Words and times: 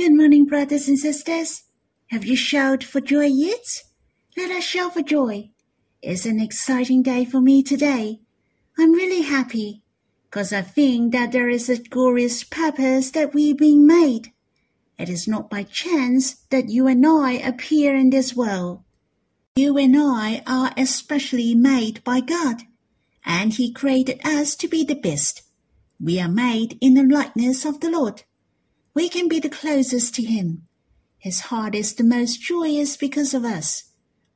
Good 0.00 0.16
morning, 0.16 0.46
brothers 0.46 0.88
and 0.88 0.98
sisters. 0.98 1.64
Have 2.06 2.24
you 2.24 2.34
shouted 2.34 2.88
for 2.88 3.02
joy 3.02 3.26
yet? 3.26 3.82
Let 4.34 4.50
us 4.50 4.64
shout 4.64 4.94
for 4.94 5.02
joy. 5.02 5.50
It's 6.00 6.24
an 6.24 6.40
exciting 6.40 7.02
day 7.02 7.26
for 7.26 7.38
me 7.38 7.62
today. 7.62 8.20
I'm 8.78 8.92
really 8.92 9.20
happy 9.20 9.82
because 10.24 10.54
I 10.54 10.62
think 10.62 11.12
that 11.12 11.32
there 11.32 11.50
is 11.50 11.68
a 11.68 11.76
glorious 11.76 12.44
purpose 12.44 13.10
that 13.10 13.34
we're 13.34 13.54
being 13.54 13.86
made. 13.86 14.32
It 14.98 15.10
is 15.10 15.28
not 15.28 15.50
by 15.50 15.64
chance 15.64 16.46
that 16.48 16.70
you 16.70 16.86
and 16.86 17.06
I 17.06 17.32
appear 17.32 17.94
in 17.94 18.08
this 18.08 18.34
world. 18.34 18.82
You 19.54 19.76
and 19.76 19.94
I 19.94 20.42
are 20.46 20.72
especially 20.78 21.54
made 21.54 22.02
by 22.04 22.20
God, 22.20 22.62
and 23.22 23.52
He 23.52 23.70
created 23.70 24.22
us 24.24 24.56
to 24.56 24.66
be 24.66 24.82
the 24.82 24.94
best. 24.94 25.42
We 26.02 26.18
are 26.18 26.26
made 26.26 26.78
in 26.80 26.94
the 26.94 27.04
likeness 27.04 27.66
of 27.66 27.80
the 27.80 27.90
Lord. 27.90 28.22
We 29.00 29.08
can 29.08 29.28
be 29.28 29.40
the 29.40 29.48
closest 29.48 30.14
to 30.16 30.22
Him. 30.22 30.68
His 31.16 31.40
heart 31.48 31.74
is 31.74 31.94
the 31.94 32.04
most 32.04 32.38
joyous 32.42 32.98
because 32.98 33.32
of 33.32 33.46
us. 33.46 33.84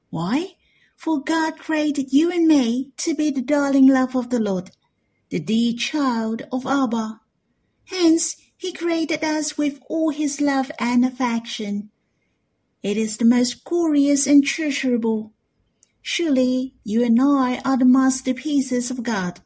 Why? 0.09 0.55
For 0.97 1.23
God 1.23 1.59
created 1.59 2.15
you 2.15 2.33
and 2.33 2.49
me 2.49 2.93
to 2.97 3.15
be 3.15 3.31
the 3.31 3.43
darling 3.43 3.87
love 3.87 4.17
of 4.17 4.31
the 4.31 4.41
Lord, 4.41 4.71
the 5.29 5.39
dear 5.39 5.75
child 5.75 6.47
of 6.51 6.65
Abba. 6.65 7.21
Hence, 7.89 8.37
He 8.57 8.73
created 8.73 9.23
us 9.23 9.59
with 9.59 9.81
all 9.91 10.09
His 10.09 10.41
love 10.41 10.71
and 10.79 11.05
affection. 11.05 11.91
It 12.83 12.97
is 12.97 13.19
the 13.19 13.27
most 13.27 13.65
glorious 13.65 14.27
and 14.27 14.43
treasurable. 14.43 15.35
Surely 16.01 16.73
you 16.85 17.05
and 17.05 17.21
I 17.21 17.61
are 17.67 17.77
the 17.77 17.85
masterpieces 17.85 18.91
of 18.91 19.03
God, 19.03 19.41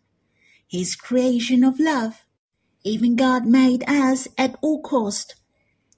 His 0.69 0.95
creation 0.95 1.65
of 1.65 1.81
love. 1.81 2.23
Even 2.85 3.17
God 3.17 3.45
made 3.47 3.83
us 3.89 4.29
at 4.39 4.57
all 4.63 4.81
cost. 4.81 5.35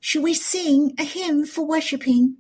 Should 0.01 0.23
we 0.23 0.35
sing 0.35 0.95
a 0.99 1.05
hymn 1.05 1.45
for 1.45 1.67
worshipping? 1.67 2.37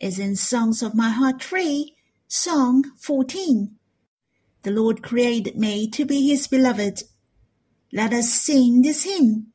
Is 0.00 0.18
in 0.18 0.36
Songs 0.36 0.82
of 0.82 0.94
My 0.94 1.10
Heart 1.10 1.42
3, 1.42 1.94
Song 2.28 2.84
14. 2.98 3.76
The 4.62 4.70
Lord 4.70 5.02
created 5.02 5.56
me 5.56 5.88
to 5.90 6.04
be 6.04 6.28
His 6.28 6.46
beloved. 6.46 7.02
Let 7.92 8.12
us 8.12 8.32
sing 8.32 8.82
this 8.82 9.04
hymn. 9.04 9.52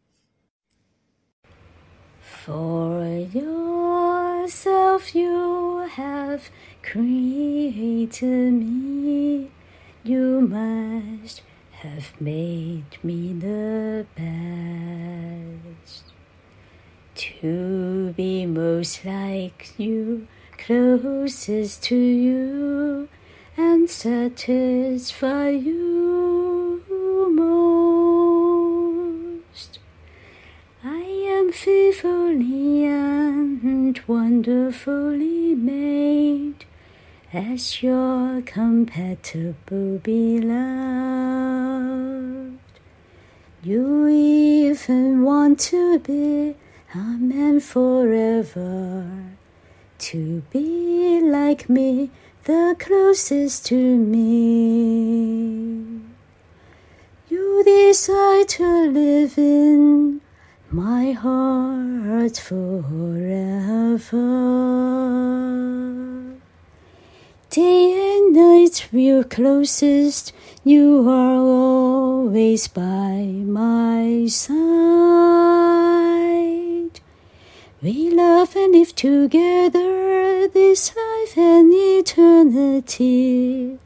For 2.22 3.06
yourself 3.34 5.16
you 5.16 5.88
have 5.90 6.50
created 6.82 8.54
me, 8.54 9.52
you 10.04 10.42
must 10.42 11.42
have 11.80 12.20
made 12.20 12.98
me 13.02 13.32
the 13.32 14.06
best. 14.14 16.04
To 17.16 18.14
be 18.18 18.46
most 18.46 19.06
like 19.06 19.74
you, 19.78 20.28
closest 20.58 21.84
to 21.84 21.96
you, 21.96 23.08
and 23.56 23.90
satisfy 23.90 25.52
you 25.52 26.84
most. 29.54 29.80
I 30.84 31.04
am 31.38 31.54
fearfully 31.54 32.84
and 32.84 34.02
wonderfully 34.06 35.56
made 35.56 36.66
as 37.32 37.84
your 37.84 38.42
compatible 38.42 40.00
beloved. 40.00 40.50
You 43.62 44.08
even 44.08 45.22
want 45.22 45.60
to 45.60 46.00
be 46.00 46.56
a 46.96 46.98
man 46.98 47.60
forever, 47.60 49.06
to 50.00 50.42
be 50.50 51.22
like 51.22 51.70
me, 51.70 52.10
the 52.46 52.76
closest 52.80 53.68
to 53.68 53.76
me. 53.76 54.40
You 57.30 57.64
decide 57.64 58.48
to 58.50 58.90
live 58.90 59.38
in 59.38 60.22
my 60.72 61.12
heart 61.12 62.38
forever. 62.38 62.90
Day 67.50 68.16
and 68.16 68.36
night 68.36 68.88
we're 68.92 69.24
closest, 69.24 70.34
you 70.64 71.10
are 71.10 71.40
always 71.40 72.68
by 72.68 73.24
my 73.24 74.28
side. 74.28 74.60
We 77.82 78.12
love 78.12 78.56
and 78.56 78.74
live 78.74 78.94
together 78.94 80.48
this 80.48 80.96
life 80.96 81.36
and 81.40 81.74
eternity. 81.74 83.80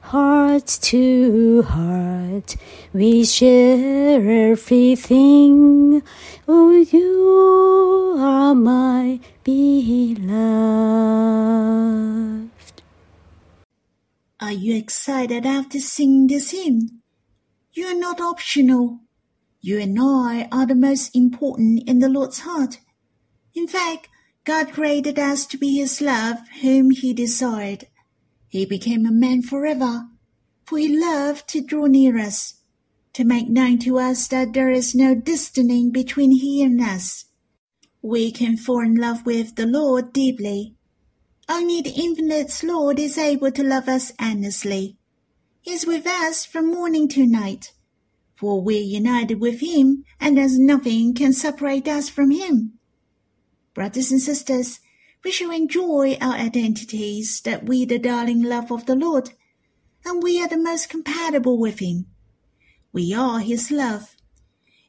Heart 0.00 0.66
to 0.66 1.62
heart, 1.62 2.56
we 2.92 3.24
share 3.24 4.50
everything. 4.50 6.02
Oh, 6.48 6.72
you 6.72 8.16
are 8.18 8.56
my 8.56 9.20
beloved. 9.44 10.80
Are 14.42 14.52
you 14.52 14.74
excited 14.74 15.44
after 15.44 15.78
singing 15.78 16.26
this 16.26 16.52
hymn? 16.52 17.02
You 17.74 17.88
are 17.88 17.94
not 17.94 18.22
optional. 18.22 19.00
You 19.60 19.78
and 19.78 19.98
I 20.00 20.48
are 20.50 20.64
the 20.64 20.74
most 20.74 21.14
important 21.14 21.86
in 21.86 21.98
the 21.98 22.08
Lord's 22.08 22.40
heart. 22.40 22.78
In 23.54 23.68
fact, 23.68 24.08
God 24.44 24.72
created 24.72 25.18
us 25.18 25.44
to 25.48 25.58
be 25.58 25.76
His 25.76 26.00
love, 26.00 26.38
whom 26.62 26.90
He 26.90 27.12
desired. 27.12 27.88
He 28.48 28.64
became 28.64 29.04
a 29.04 29.12
man 29.12 29.42
forever, 29.42 30.06
for 30.64 30.78
He 30.78 30.88
loved 30.88 31.46
to 31.50 31.60
draw 31.60 31.84
near 31.84 32.16
us, 32.18 32.54
to 33.12 33.24
make 33.24 33.50
known 33.50 33.78
to 33.80 33.98
us 33.98 34.26
that 34.28 34.54
there 34.54 34.70
is 34.70 34.94
no 34.94 35.14
distancing 35.14 35.90
between 35.90 36.30
He 36.30 36.62
and 36.62 36.80
us. 36.80 37.26
We 38.00 38.32
can 38.32 38.56
fall 38.56 38.80
in 38.80 38.94
love 38.94 39.26
with 39.26 39.56
the 39.56 39.66
Lord 39.66 40.14
deeply. 40.14 40.76
Only 41.52 41.80
the 41.80 41.90
infinite 41.90 42.62
Lord 42.62 43.00
is 43.00 43.18
able 43.18 43.50
to 43.50 43.64
love 43.64 43.88
us 43.88 44.12
endlessly. 44.20 44.96
He 45.60 45.72
is 45.72 45.84
with 45.84 46.06
us 46.06 46.44
from 46.44 46.70
morning 46.70 47.08
to 47.08 47.26
night, 47.26 47.72
for 48.36 48.62
we 48.62 48.78
are 48.78 49.00
united 49.00 49.40
with 49.40 49.58
Him, 49.58 50.04
and 50.20 50.38
as 50.38 50.60
nothing 50.60 51.12
can 51.12 51.32
separate 51.32 51.88
us 51.88 52.08
from 52.08 52.30
Him. 52.30 52.74
Brothers 53.74 54.12
and 54.12 54.22
sisters, 54.22 54.78
we 55.24 55.32
shall 55.32 55.50
enjoy 55.50 56.16
our 56.20 56.34
identities 56.34 57.40
that 57.40 57.66
we 57.68 57.84
the 57.84 57.98
darling 57.98 58.44
love 58.44 58.70
of 58.70 58.86
the 58.86 58.94
Lord, 58.94 59.30
and 60.04 60.22
we 60.22 60.40
are 60.40 60.48
the 60.48 60.56
most 60.56 60.88
compatible 60.88 61.58
with 61.58 61.80
Him. 61.80 62.06
We 62.92 63.12
are 63.12 63.40
His 63.40 63.72
love. 63.72 64.14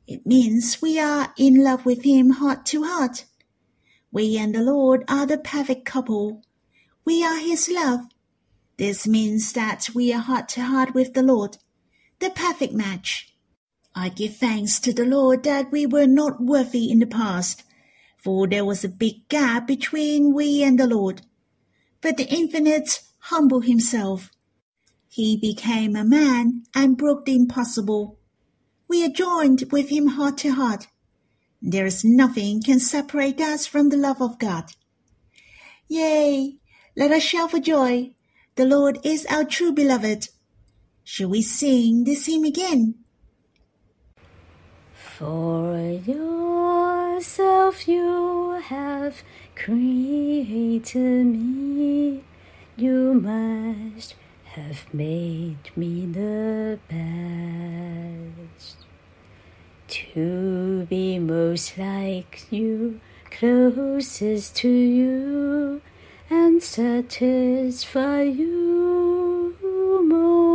It 0.06 0.28
means 0.28 0.80
we 0.80 1.00
are 1.00 1.34
in 1.40 1.64
love 1.64 1.88
with 1.88 2.04
Him 2.04 2.30
heart 2.30 2.68
to 2.68 2.84
heart. 2.84 3.26
We 4.12 4.38
and 4.38 4.54
the 4.54 4.62
Lord 4.62 5.06
are 5.08 5.26
the 5.26 5.40
perfect 5.40 5.86
couple. 5.86 6.44
We 7.04 7.24
are 7.24 7.40
His 7.40 7.70
love. 7.70 8.02
This 8.78 9.08
means 9.08 9.54
that 9.54 9.90
we 9.94 10.14
are 10.14 10.20
heart 10.20 10.50
to 10.50 10.62
heart 10.62 10.94
with 10.94 11.14
the 11.14 11.24
Lord, 11.24 11.58
the 12.20 12.30
perfect 12.30 12.74
match. 12.74 13.36
I 13.94 14.10
give 14.10 14.38
thanks 14.38 14.80
to 14.82 14.94
the 14.94 15.06
Lord 15.06 15.44
that 15.44 15.72
we 15.72 15.86
were 15.86 16.08
not 16.08 16.42
worthy 16.42 16.90
in 16.90 17.00
the 17.00 17.06
past, 17.06 17.64
for 18.18 18.48
there 18.48 18.66
was 18.66 18.84
a 18.84 18.90
big 18.90 19.28
gap 19.28 19.68
between 19.68 20.34
we 20.34 20.64
and 20.64 20.80
the 20.80 20.88
Lord. 20.88 21.24
But 22.02 22.18
the 22.18 22.30
Infinite 22.30 23.02
humbled 23.20 23.66
himself. 23.66 24.32
He 25.08 25.38
became 25.38 25.96
a 25.96 26.06
man 26.06 26.64
and 26.74 26.98
broke 26.98 27.26
the 27.26 27.36
impossible. 27.36 28.18
We 28.88 29.06
are 29.06 29.10
joined 29.10 29.66
with 29.72 29.90
him 29.90 30.08
heart 30.08 30.38
to 30.40 30.52
heart. 30.52 30.88
There 31.62 31.86
is 31.86 32.06
nothing 32.06 32.62
can 32.64 32.80
separate 32.80 33.42
us 33.42 33.68
from 33.68 33.90
the 33.90 33.98
love 33.98 34.22
of 34.22 34.40
God. 34.40 34.72
Yea, 35.88 36.61
let 36.96 37.12
us 37.12 37.24
shout 37.24 37.52
for 37.52 37.60
joy. 37.60 38.12
The 38.56 38.66
Lord 38.66 39.00
is 39.04 39.26
our 39.28 39.46
true 39.46 39.72
beloved. 39.72 40.28
Shall 41.04 41.30
we 41.30 41.42
sing 41.42 42.04
this 42.04 42.26
hymn 42.26 42.44
again? 42.44 42.96
For 44.94 45.78
yourself 46.06 47.88
you 47.88 48.60
have 48.64 49.24
created 49.56 51.26
me, 51.26 52.24
you 52.76 53.14
must 53.14 54.16
have 54.46 54.94
made 54.94 55.72
me 55.78 56.06
the 56.08 56.78
best. 56.90 58.78
To 59.88 60.86
be 60.90 61.20
most 61.20 61.78
like 61.78 62.48
you, 62.52 63.00
closest 63.30 64.56
to 64.58 64.70
you, 64.70 65.82
and 66.32 66.64
satisfy 66.64 68.22
you 68.22 69.54
most. 70.08 70.54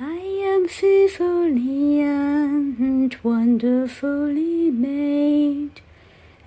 I 0.00 0.16
am 0.52 0.66
fearfully 0.66 2.00
and 2.00 3.16
wonderfully 3.22 4.72
made 4.72 5.82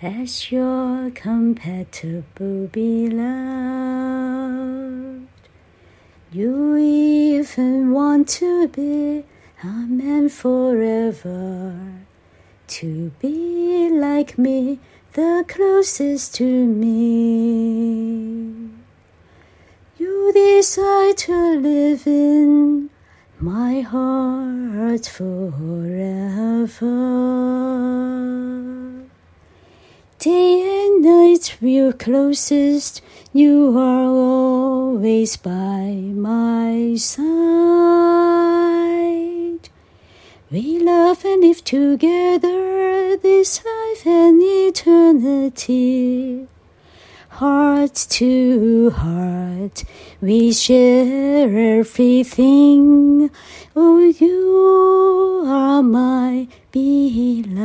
as 0.01 0.51
your 0.51 1.09
compatible 1.12 2.68
beloved. 2.73 3.27
You 6.33 6.75
even 6.75 7.94
want 7.94 8.27
to 8.39 8.68
be 8.68 9.23
a 9.63 9.65
man 9.65 10.27
forever, 10.27 11.80
to 12.68 13.12
be 13.21 13.89
like 13.89 14.38
me, 14.38 14.80
the 15.18 15.44
closest 15.48 16.36
to 16.36 16.46
me. 16.46 16.94
You 19.98 20.31
decide 20.31 21.18
to 21.25 21.60
live 21.60 22.06
in 22.06 22.92
my 23.40 23.81
heart 23.81 25.08
forever. 25.08 25.34
Day 30.19 30.86
and 30.86 31.04
night 31.04 31.58
we're 31.62 31.94
closest, 31.94 33.02
you 33.34 33.75
are 33.75 34.06
always 34.06 35.36
by 35.36 35.94
my 36.30 36.94
side. 36.96 37.58
We 40.49 40.79
love 40.79 41.25
and 41.25 41.41
live 41.41 41.61
together 41.65 43.17
this 43.17 43.65
life 43.65 44.07
and 44.07 44.41
eternity 44.41 46.47
heart 47.38 47.94
to 47.94 48.89
heart. 48.91 49.83
We 50.21 50.53
share 50.53 51.79
everything. 51.79 53.29
Oh, 53.75 53.99
you 53.99 55.44
are 55.45 55.83
my 55.83 56.47
beloved. 56.71 57.57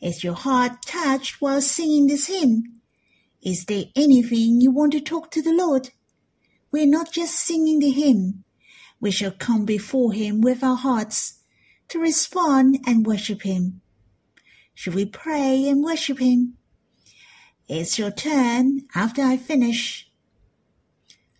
Is 0.00 0.24
your 0.24 0.34
heart 0.34 0.82
touched 0.86 1.40
while 1.40 1.60
singing 1.60 2.06
this 2.06 2.28
hymn? 2.28 2.80
Is 3.42 3.66
there 3.66 3.84
anything 3.94 4.60
you 4.60 4.72
want 4.72 4.92
to 4.92 5.00
talk 5.00 5.30
to 5.32 5.42
the 5.42 5.52
Lord? 5.52 5.90
We're 6.70 6.86
not 6.86 7.12
just 7.12 7.34
singing 7.34 7.78
the 7.78 7.90
hymn. 7.90 8.44
We 9.00 9.10
shall 9.10 9.30
come 9.30 9.64
before 9.64 10.12
Him 10.12 10.40
with 10.40 10.62
our 10.62 10.76
hearts 10.76 11.40
to 11.88 11.98
respond 11.98 12.80
and 12.86 13.06
worship 13.06 13.42
Him. 13.42 13.80
Should 14.74 14.94
we 14.94 15.06
pray 15.06 15.68
and 15.68 15.82
worship 15.82 16.18
Him? 16.18 16.54
It's 17.68 17.98
your 17.98 18.10
turn 18.10 18.86
after 18.94 19.22
I 19.22 19.36
finish. 19.36 20.10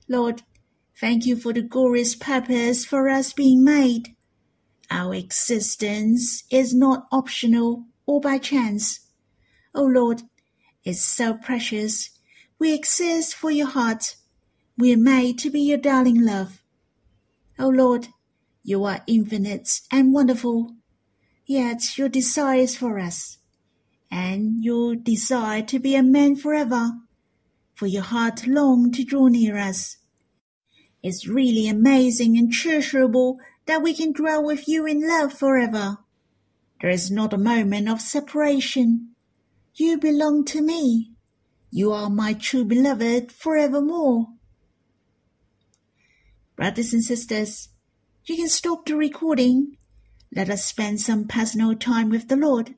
Lord, 0.09 0.43
thank 1.01 1.27
you 1.27 1.37
for 1.37 1.53
the 1.53 1.63
glorious 1.63 2.15
purpose 2.15 2.85
for 2.85 3.09
us 3.09 3.33
being 3.33 3.65
made. 3.65 4.15
Our 4.91 5.15
existence 5.15 6.45
is 6.51 6.75
not 6.75 7.07
optional 7.13 7.85
or 8.07 8.21
by 8.21 8.39
chance. 8.39 9.01
Oh 9.75 9.85
Lord, 9.85 10.23
it's 10.85 11.05
so 11.05 11.35
precious. 11.35 12.11
We 12.59 12.75
exist 12.75 13.35
for 13.35 13.51
your 13.51 13.69
heart. 13.69 14.17
We 14.79 14.95
are 14.95 14.97
made 14.97 15.41
to 15.41 15.51
be 15.51 15.61
your 15.61 15.79
darling 15.79 16.25
love. 16.25 16.63
Oh 17.59 17.69
Lord, 17.69 18.07
you 18.63 18.85
are 18.85 19.03
infinite 19.09 19.81
and 19.91 20.15
wonderful. 20.15 20.77
Yet 21.47 21.99
your 21.99 22.09
desire 22.09 22.61
is 22.61 22.77
for 22.77 23.01
us, 23.01 23.39
and 24.09 24.63
your 24.63 24.95
desire 24.95 25.63
to 25.63 25.81
be 25.81 25.97
a 25.97 26.03
man 26.05 26.37
forever, 26.37 26.93
for 27.75 27.89
your 27.89 28.05
heart 28.05 28.47
long 28.47 28.93
to 28.93 29.03
draw 29.03 29.27
near 29.27 29.59
us. 29.59 29.97
It's 31.03 31.27
really 31.27 31.67
amazing 31.67 32.39
and 32.39 32.53
treasurable 32.53 33.39
that 33.67 33.83
we 33.83 33.93
can 33.93 34.13
dwell 34.13 34.45
with 34.45 34.69
you 34.69 34.87
in 34.87 35.09
love 35.09 35.33
forever. 35.33 35.99
There 36.81 36.91
is 36.91 37.11
not 37.11 37.33
a 37.33 37.39
moment 37.39 37.89
of 37.89 38.01
separation. 38.01 39.17
You 39.75 39.99
belong 39.99 40.45
to 40.45 40.63
me. 40.63 41.11
You 41.73 41.91
are 41.91 42.09
my 42.09 42.33
true 42.33 42.65
beloved 42.65 43.33
forevermore. 43.33 44.38
Brothers 46.59 46.93
and 46.93 47.03
sisters, 47.03 47.71
you 48.27 48.37
can 48.37 48.51
stop 48.51 48.85
the 48.85 48.97
recording 48.97 49.79
let 50.35 50.51
us 50.51 50.65
spend 50.65 51.01
some 51.01 51.27
personal 51.27 51.75
time 51.75 52.11
with 52.11 52.29
the 52.29 52.37
Lord 52.37 52.75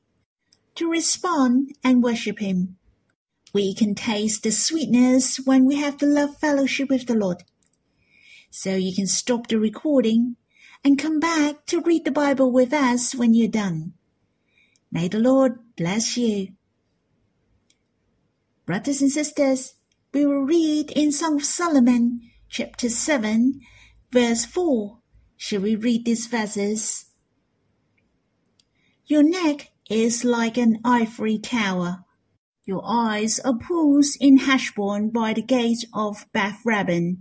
to 0.75 0.89
respond 0.89 1.75
and 1.83 2.01
worship 2.01 2.39
Him. 2.39 2.77
We 3.53 3.75
can 3.75 3.93
taste 3.93 4.43
the 4.43 4.51
sweetness 4.51 5.37
when 5.43 5.65
we 5.65 5.75
have 5.75 5.97
the 5.97 6.05
love 6.05 6.37
fellowship 6.37 6.89
with 6.89 7.07
the 7.07 7.15
Lord. 7.15 7.43
So 8.49 8.75
you 8.75 8.95
can 8.95 9.07
stop 9.07 9.47
the 9.47 9.59
recording 9.59 10.37
and 10.83 10.97
come 10.97 11.19
back 11.19 11.65
to 11.67 11.81
read 11.81 12.05
the 12.05 12.11
Bible 12.11 12.51
with 12.51 12.71
us 12.71 13.13
when 13.13 13.33
you're 13.33 13.49
done. 13.49 13.93
May 14.91 15.09
the 15.09 15.19
Lord 15.19 15.59
bless 15.75 16.15
you. 16.15 16.49
Brothers 18.65 19.01
and 19.01 19.11
sisters, 19.11 19.73
we 20.13 20.25
will 20.25 20.43
read 20.43 20.91
in 20.91 21.11
Song 21.11 21.35
of 21.35 21.43
Solomon, 21.43 22.30
chapter 22.51 22.89
7, 22.89 23.61
verse 24.11 24.43
4. 24.43 24.97
Shall 25.37 25.61
we 25.61 25.77
read 25.77 26.03
these 26.03 26.27
verses? 26.27 27.05
Your 29.05 29.23
neck 29.23 29.71
is 29.89 30.25
like 30.25 30.57
an 30.57 30.79
ivory 30.83 31.39
tower. 31.39 32.03
Your 32.65 32.81
eyes 32.85 33.39
are 33.39 33.57
pools 33.57 34.17
in 34.19 34.39
Heshbon 34.39 35.11
by 35.11 35.31
the 35.31 35.41
gate 35.41 35.85
of 35.93 36.25
Bath-rabbim. 36.33 37.19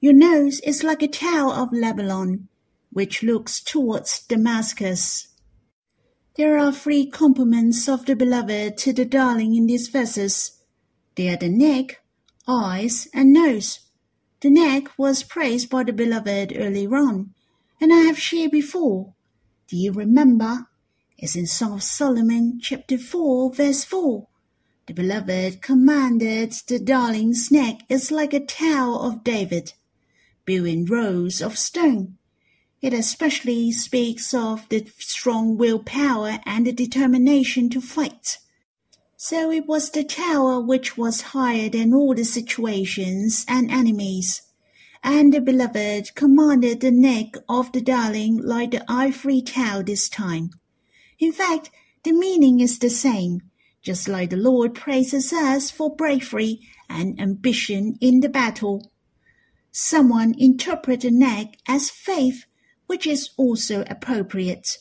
Your 0.00 0.14
nose 0.14 0.60
is 0.60 0.82
like 0.82 1.02
a 1.02 1.08
tower 1.08 1.52
of 1.52 1.68
Lebanon, 1.70 2.48
which 2.90 3.22
looks 3.22 3.60
towards 3.60 4.20
Damascus. 4.26 5.28
There 6.36 6.56
are 6.56 6.72
three 6.72 7.04
compliments 7.04 7.90
of 7.90 8.06
the 8.06 8.16
beloved 8.16 8.78
to 8.78 8.94
the 8.94 9.04
darling 9.04 9.54
in 9.54 9.66
these 9.66 9.88
verses. 9.88 10.62
They 11.14 11.28
are 11.28 11.36
the 11.36 11.50
neck, 11.50 12.00
eyes, 12.48 13.06
and 13.12 13.34
nose. 13.34 13.80
The 14.40 14.48
neck 14.48 14.98
was 14.98 15.22
praised 15.22 15.68
by 15.68 15.84
the 15.84 15.92
beloved 15.92 16.54
earlier 16.56 16.96
on, 16.96 17.34
and 17.78 17.92
I 17.92 18.04
have 18.04 18.18
shared 18.18 18.52
before. 18.52 19.12
Do 19.68 19.76
you 19.76 19.92
remember? 19.92 20.68
is 21.18 21.36
in 21.36 21.46
Song 21.46 21.74
of 21.74 21.82
Solomon, 21.82 22.58
chapter 22.58 22.96
4, 22.96 23.52
verse 23.52 23.84
4. 23.84 24.26
The 24.86 24.94
beloved 24.94 25.60
commanded 25.60 26.52
the 26.66 26.78
darling's 26.78 27.50
neck 27.50 27.80
is 27.90 28.10
like 28.10 28.32
a 28.32 28.40
tower 28.40 28.96
of 29.00 29.22
David, 29.24 29.74
built 30.46 30.66
in 30.66 30.86
rows 30.86 31.42
of 31.42 31.58
stone. 31.58 32.16
It 32.80 32.94
especially 32.94 33.70
speaks 33.72 34.32
of 34.32 34.66
the 34.70 34.86
strong 34.96 35.58
willpower 35.58 36.40
and 36.46 36.66
the 36.66 36.72
determination 36.72 37.68
to 37.70 37.82
fight. 37.82 38.38
So 39.22 39.50
it 39.50 39.66
was 39.66 39.90
the 39.90 40.02
tower 40.02 40.62
which 40.62 40.96
was 40.96 41.36
higher 41.36 41.68
than 41.68 41.92
all 41.92 42.14
the 42.14 42.24
situations 42.24 43.44
and 43.46 43.70
enemies. 43.70 44.40
And 45.04 45.34
the 45.34 45.42
beloved 45.42 46.14
commanded 46.14 46.80
the 46.80 46.90
neck 46.90 47.34
of 47.46 47.70
the 47.72 47.82
darling 47.82 48.38
like 48.38 48.70
the 48.70 48.82
ivory 48.90 49.42
tower 49.42 49.82
this 49.82 50.08
time. 50.08 50.52
In 51.18 51.32
fact, 51.32 51.70
the 52.02 52.12
meaning 52.12 52.60
is 52.60 52.78
the 52.78 52.88
same, 52.88 53.42
just 53.82 54.08
like 54.08 54.30
the 54.30 54.38
Lord 54.38 54.74
praises 54.74 55.34
us 55.34 55.70
for 55.70 55.94
bravery 55.94 56.60
and 56.88 57.20
ambition 57.20 57.98
in 58.00 58.20
the 58.20 58.30
battle. 58.30 58.90
Someone 59.70 60.34
interpreted 60.38 61.12
neck 61.12 61.58
as 61.68 61.90
faith, 61.90 62.46
which 62.86 63.06
is 63.06 63.28
also 63.36 63.84
appropriate. 63.86 64.78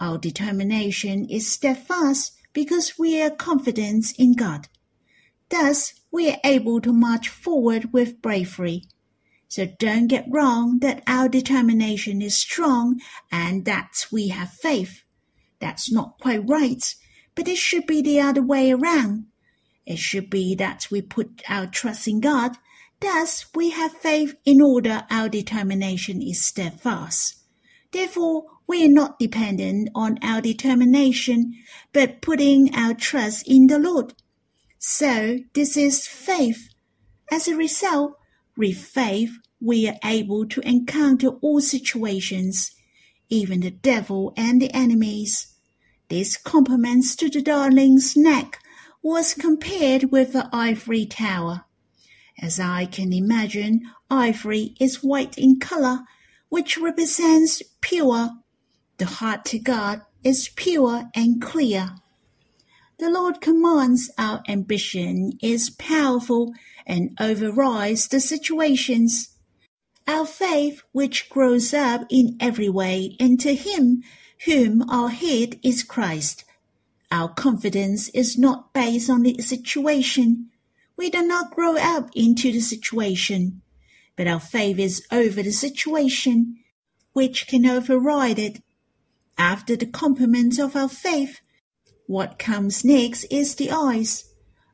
Our 0.00 0.16
determination 0.16 1.26
is 1.28 1.52
steadfast 1.52 2.32
because 2.56 2.98
we 2.98 3.20
are 3.20 3.28
confident 3.28 4.06
in 4.18 4.32
God. 4.32 4.66
Thus, 5.50 5.92
we 6.10 6.30
are 6.30 6.38
able 6.42 6.80
to 6.80 6.90
march 6.90 7.28
forward 7.28 7.92
with 7.92 8.22
bravery. 8.22 8.84
So 9.46 9.66
don't 9.78 10.06
get 10.06 10.24
wrong 10.30 10.78
that 10.78 11.02
our 11.06 11.28
determination 11.28 12.22
is 12.22 12.34
strong 12.34 12.98
and 13.30 13.66
that 13.66 14.06
we 14.10 14.28
have 14.28 14.48
faith. 14.50 15.02
That's 15.60 15.92
not 15.92 16.18
quite 16.18 16.48
right, 16.48 16.94
but 17.34 17.46
it 17.46 17.58
should 17.58 17.86
be 17.86 18.00
the 18.00 18.22
other 18.22 18.42
way 18.42 18.72
around. 18.72 19.26
It 19.84 19.98
should 19.98 20.30
be 20.30 20.54
that 20.54 20.88
we 20.90 21.02
put 21.02 21.42
our 21.50 21.66
trust 21.66 22.08
in 22.08 22.20
God, 22.20 22.56
thus 23.00 23.44
we 23.54 23.68
have 23.68 23.92
faith 23.92 24.34
in 24.46 24.62
order 24.62 25.04
our 25.10 25.28
determination 25.28 26.22
is 26.22 26.46
steadfast. 26.46 27.34
Therefore, 27.92 28.44
we 28.66 28.84
are 28.84 28.90
not 28.90 29.18
dependent 29.18 29.90
on 29.94 30.18
our 30.22 30.40
determination, 30.40 31.54
but 31.92 32.20
putting 32.20 32.74
our 32.74 32.94
trust 32.94 33.46
in 33.46 33.66
the 33.66 33.78
Lord. 33.78 34.14
So 34.78 35.38
this 35.54 35.76
is 35.76 36.06
faith. 36.06 36.68
As 37.30 37.48
a 37.48 37.56
result, 37.56 38.18
with 38.56 38.78
faith, 38.78 39.32
we 39.60 39.88
are 39.88 39.98
able 40.04 40.46
to 40.46 40.60
encounter 40.60 41.28
all 41.40 41.60
situations 41.60 42.72
even 43.28 43.60
the 43.60 43.70
devil 43.70 44.32
and 44.36 44.60
the 44.60 44.72
enemies. 44.72 45.54
This 46.08 46.36
compliments 46.36 47.16
to 47.16 47.28
the 47.28 47.42
darling's 47.42 48.16
neck 48.16 48.58
was 49.02 49.34
compared 49.34 50.10
with 50.12 50.32
the 50.32 50.48
ivory 50.52 51.06
tower. 51.06 51.64
As 52.40 52.60
I 52.60 52.86
can 52.86 53.12
imagine, 53.12 53.82
ivory 54.10 54.74
is 54.78 55.02
white 55.02 55.36
in 55.38 55.58
color, 55.58 56.00
which 56.48 56.78
represents 56.78 57.62
pure. 57.80 58.30
The 58.98 59.06
heart 59.06 59.44
to 59.46 59.58
God 59.58 60.02
is 60.24 60.48
pure 60.48 61.10
and 61.14 61.40
clear. 61.40 61.96
The 62.98 63.10
Lord 63.10 63.42
commands 63.42 64.10
our 64.16 64.42
ambition 64.48 65.32
is 65.42 65.68
powerful 65.68 66.54
and 66.86 67.14
overrides 67.20 68.08
the 68.08 68.20
situations. 68.20 69.36
Our 70.06 70.24
faith, 70.24 70.82
which 70.92 71.28
grows 71.28 71.74
up 71.74 72.06
in 72.08 72.38
every 72.40 72.70
way 72.70 73.16
into 73.20 73.52
Him, 73.52 74.02
whom 74.46 74.88
our 74.88 75.10
head 75.10 75.60
is 75.62 75.82
Christ. 75.82 76.44
Our 77.10 77.28
confidence 77.28 78.08
is 78.10 78.38
not 78.38 78.72
based 78.72 79.10
on 79.10 79.22
the 79.22 79.42
situation. 79.42 80.50
We 80.96 81.10
do 81.10 81.22
not 81.22 81.50
grow 81.50 81.76
up 81.76 82.08
into 82.14 82.50
the 82.50 82.60
situation, 82.60 83.60
but 84.16 84.26
our 84.26 84.40
faith 84.40 84.78
is 84.78 85.06
over 85.12 85.42
the 85.42 85.52
situation, 85.52 86.56
which 87.12 87.46
can 87.46 87.66
override 87.66 88.38
it. 88.38 88.62
After 89.38 89.76
the 89.76 89.86
compliment 89.86 90.58
of 90.58 90.74
our 90.74 90.88
faith, 90.88 91.40
what 92.06 92.38
comes 92.38 92.84
next 92.84 93.24
is 93.24 93.54
the 93.56 93.70
eyes. 93.70 94.32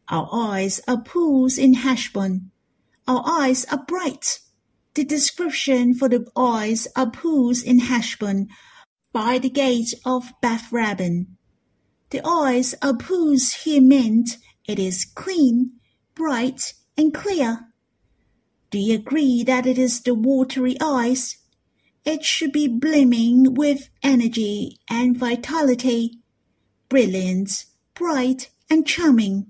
Our 0.08 0.28
eyes 0.32 0.80
are 0.86 1.00
pools 1.00 1.58
in 1.58 1.74
Heshbon. 1.74 2.50
Our 3.08 3.22
eyes 3.26 3.64
are 3.66 3.84
bright. 3.86 4.38
The 4.94 5.04
description 5.04 5.94
for 5.94 6.08
the 6.08 6.26
eyes 6.36 6.86
are 6.94 7.10
pools 7.10 7.62
in 7.62 7.80
Heshbon 7.80 8.48
by 9.12 9.38
the 9.38 9.50
gate 9.50 9.94
of 10.04 10.32
Bath-rabbim. 10.40 11.26
The 12.10 12.20
eyes 12.26 12.74
are 12.82 12.94
pools 12.94 13.52
here 13.64 13.82
meant 13.82 14.36
it 14.66 14.78
is 14.78 15.04
clean, 15.04 15.72
bright, 16.14 16.74
and 16.96 17.12
clear. 17.12 17.68
Do 18.70 18.78
you 18.78 18.94
agree 18.94 19.42
that 19.44 19.66
it 19.66 19.78
is 19.78 20.02
the 20.02 20.14
watery 20.14 20.76
eyes? 20.80 21.38
It 22.04 22.24
should 22.24 22.52
be 22.52 22.66
blooming 22.66 23.54
with 23.54 23.88
energy 24.02 24.78
and 24.90 25.16
vitality, 25.16 26.18
brilliant, 26.88 27.66
bright, 27.94 28.50
and 28.68 28.86
charming. 28.86 29.46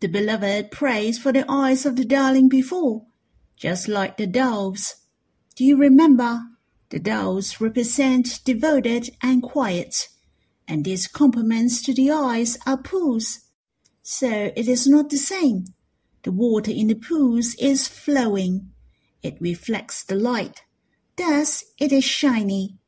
The 0.00 0.08
beloved 0.08 0.70
prays 0.70 1.18
for 1.18 1.32
the 1.32 1.46
eyes 1.48 1.86
of 1.86 1.96
the 1.96 2.04
darling 2.04 2.50
before, 2.50 3.06
just 3.56 3.88
like 3.88 4.18
the 4.18 4.26
doves. 4.26 4.96
Do 5.56 5.64
you 5.64 5.78
remember? 5.78 6.42
The 6.90 6.98
doves 6.98 7.60
represent 7.60 8.40
devoted 8.44 9.10
and 9.22 9.42
quiet, 9.42 10.08
and 10.68 10.84
these 10.84 11.08
compliments 11.08 11.80
to 11.84 11.94
the 11.94 12.10
eyes 12.10 12.58
are 12.66 12.76
pools. 12.76 13.40
So 14.02 14.52
it 14.54 14.68
is 14.68 14.86
not 14.86 15.08
the 15.08 15.16
same. 15.16 15.64
The 16.24 16.32
water 16.32 16.70
in 16.70 16.88
the 16.88 16.94
pools 16.94 17.54
is 17.54 17.88
flowing. 17.88 18.70
It 19.22 19.38
reflects 19.40 20.04
the 20.04 20.14
light. 20.14 20.63
Thus 21.16 21.64
it 21.78 21.92
is 21.92 22.04
shiny. 22.04 22.78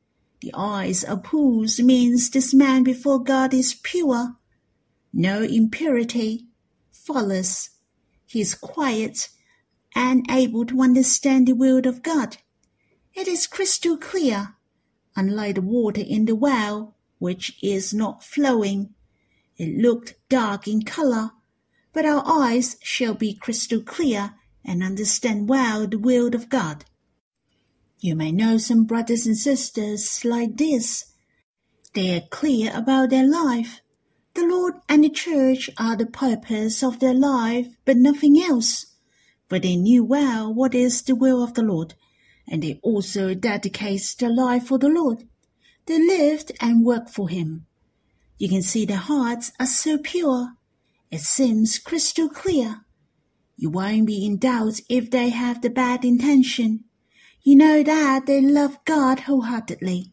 The 0.41 0.53
eyes 0.55 1.05
of 1.05 1.23
pools 1.23 1.81
means 1.81 2.31
this 2.31 2.53
man 2.53 2.83
before 2.83 3.23
God 3.23 3.55
is 3.55 3.75
pure. 3.75 4.37
No 5.13 5.43
impurity, 5.43 6.47
flawless. 6.93 7.71
He 8.27 8.41
is 8.41 8.55
quiet 8.55 9.29
and 9.95 10.27
able 10.31 10.67
to 10.67 10.83
understand 10.83 11.47
the 11.47 11.55
will 11.55 11.87
of 11.87 12.03
God. 12.03 12.39
It 13.15 13.29
is 13.29 13.47
crystal 13.47 13.97
clear, 13.97 14.57
unlike 15.15 15.55
the 15.55 15.63
water 15.63 16.03
in 16.03 16.27
the 16.27 16.35
well, 16.35 16.97
which 17.19 17.57
is 17.63 17.95
not 17.95 18.23
flowing. 18.23 18.95
It 19.57 19.81
looked 19.81 20.17
dark 20.29 20.69
in 20.69 20.83
color, 20.83 21.31
but 21.93 22.05
our 22.05 22.23
eyes 22.27 22.77
shall 22.83 23.15
be 23.15 23.33
crystal 23.33 23.81
clear 23.81 24.35
and 24.65 24.83
understand 24.83 25.49
well 25.49 25.87
the 25.87 25.99
will 25.99 26.35
of 26.35 26.51
God. 26.51 26.85
You 28.07 28.15
may 28.15 28.31
know 28.31 28.57
some 28.57 28.85
brothers 28.85 29.27
and 29.27 29.37
sisters 29.37 30.25
like 30.25 30.59
this. 30.59 31.07
They 31.93 32.17
are 32.17 32.29
clear 32.31 32.71
about 32.73 33.11
their 33.11 33.29
life. 33.29 33.81
The 34.35 34.47
Lord 34.47 34.75
and 34.89 35.03
the 35.03 35.11
church 35.11 35.69
are 35.77 35.97
the 35.97 36.07
purpose 36.07 36.85
of 36.85 37.01
their 37.01 37.13
life, 37.13 37.67
but 37.85 37.97
nothing 37.97 38.41
else. 38.41 38.95
For 39.49 39.59
they 39.59 39.75
knew 39.75 40.05
well 40.05 40.55
what 40.55 40.73
is 40.73 41.03
the 41.03 41.17
will 41.17 41.43
of 41.43 41.55
the 41.55 41.65
Lord, 41.65 41.95
and 42.47 42.63
they 42.63 42.79
also 42.81 43.35
dedicate 43.35 44.15
their 44.21 44.33
life 44.33 44.69
for 44.69 44.79
the 44.79 44.89
Lord. 44.89 45.25
They 45.87 45.99
lived 45.99 46.53
and 46.61 46.85
worked 46.85 47.11
for 47.11 47.29
Him. 47.29 47.67
You 48.39 48.49
can 48.49 48.63
see 48.63 48.85
their 48.85 48.99
hearts 48.99 49.51
are 49.59 49.67
so 49.67 49.99
pure. 49.99 50.53
It 51.11 51.23
seems 51.23 51.81
crystal 51.81 52.29
clear. 52.29 52.83
You 53.57 53.69
won't 53.71 54.07
be 54.07 54.25
in 54.25 54.39
doubt 54.39 54.79
if 54.89 55.11
they 55.11 55.31
have 55.31 55.61
the 55.61 55.71
bad 55.71 56.05
intention. 56.05 56.85
You 57.47 57.55
know 57.55 57.85
that 57.85 58.27
they 58.27 58.41
love 58.41 58.85
God 58.85 59.21
wholeheartedly. 59.21 60.13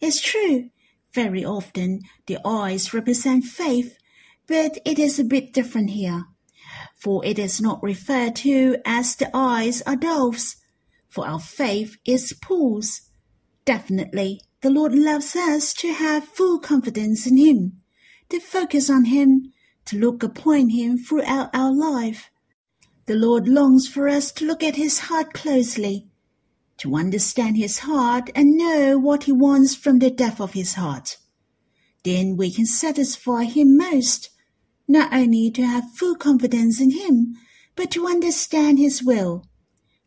It's 0.00 0.20
true, 0.20 0.70
very 1.12 1.44
often 1.44 2.02
the 2.26 2.38
eyes 2.44 2.94
represent 2.94 3.42
faith, 3.42 3.98
but 4.46 4.78
it 4.84 4.96
is 4.96 5.18
a 5.18 5.24
bit 5.24 5.52
different 5.52 5.90
here. 5.90 6.26
For 6.94 7.24
it 7.26 7.36
is 7.36 7.60
not 7.60 7.82
referred 7.82 8.36
to 8.46 8.76
as 8.84 9.16
the 9.16 9.28
eyes 9.36 9.82
are 9.88 9.96
doves, 9.96 10.54
for 11.08 11.26
our 11.26 11.40
faith 11.40 11.96
is 12.04 12.32
pools. 12.40 13.10
Definitely, 13.64 14.40
the 14.60 14.70
Lord 14.70 14.94
loves 14.94 15.34
us 15.34 15.74
to 15.74 15.92
have 15.92 16.28
full 16.28 16.60
confidence 16.60 17.26
in 17.26 17.38
Him, 17.38 17.80
to 18.28 18.38
focus 18.38 18.88
on 18.88 19.06
Him, 19.06 19.52
to 19.86 19.98
look 19.98 20.22
upon 20.22 20.68
Him 20.68 20.96
throughout 20.96 21.50
our 21.52 21.74
life. 21.74 22.30
The 23.06 23.16
Lord 23.16 23.48
longs 23.48 23.88
for 23.88 24.08
us 24.08 24.30
to 24.30 24.46
look 24.46 24.62
at 24.62 24.76
His 24.76 25.00
heart 25.00 25.32
closely, 25.32 26.06
to 26.78 26.96
understand 26.96 27.56
his 27.56 27.80
heart 27.80 28.30
and 28.34 28.56
know 28.56 28.98
what 28.98 29.24
he 29.24 29.32
wants 29.32 29.74
from 29.74 29.98
the 29.98 30.10
depth 30.10 30.40
of 30.40 30.54
his 30.54 30.74
heart. 30.74 31.18
Then 32.04 32.36
we 32.36 32.50
can 32.50 32.66
satisfy 32.66 33.44
him 33.44 33.76
most, 33.76 34.30
not 34.88 35.12
only 35.12 35.50
to 35.52 35.62
have 35.62 35.94
full 35.94 36.16
confidence 36.16 36.80
in 36.80 36.90
him, 36.90 37.36
but 37.76 37.90
to 37.92 38.06
understand 38.06 38.78
his 38.78 39.02
will. 39.02 39.46